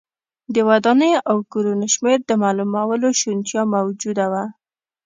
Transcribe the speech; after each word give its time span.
د 0.53 0.55
ودانیو 0.69 1.25
او 1.31 1.37
کورونو 1.51 1.85
شمېر 1.93 2.17
د 2.25 2.31
معلومولو 2.43 3.07
شونتیا 3.19 3.61
موجوده 3.75 4.25
وه. 4.31 4.43